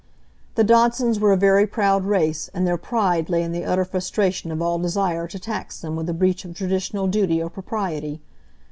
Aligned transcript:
The 0.55 0.63
Dodsons 0.63 1.19
were 1.19 1.31
a 1.31 1.37
very 1.37 1.67
proud 1.67 2.05
race, 2.05 2.49
and 2.55 2.65
their 2.65 2.75
pride 2.75 3.29
lay 3.29 3.43
in 3.43 3.51
the 3.51 3.63
utter 3.63 3.85
frustration 3.85 4.51
of 4.51 4.59
all 4.59 4.79
desire 4.79 5.27
to 5.27 5.37
tax 5.37 5.79
them 5.79 5.95
with 5.95 6.09
a 6.09 6.13
breach 6.15 6.43
of 6.43 6.55
traditional 6.55 7.05
duty 7.05 7.39
or 7.39 7.51
propriety. 7.51 8.19